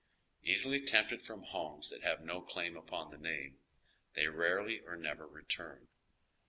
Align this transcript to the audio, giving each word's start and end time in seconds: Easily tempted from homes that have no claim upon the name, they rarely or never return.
Easily 0.41 0.79
tempted 0.81 1.21
from 1.21 1.43
homes 1.43 1.91
that 1.91 2.01
have 2.01 2.21
no 2.21 2.41
claim 2.41 2.75
upon 2.75 3.11
the 3.11 3.19
name, 3.19 3.59
they 4.15 4.25
rarely 4.25 4.79
or 4.79 4.95
never 4.95 5.27
return. 5.27 5.89